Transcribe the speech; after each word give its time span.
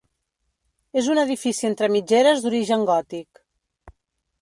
És 1.01 1.09
un 1.15 1.21
edifici 1.25 1.69
entre 1.71 1.91
mitgeres 1.99 2.43
d'origen 2.47 2.91
gòtic. 2.93 3.47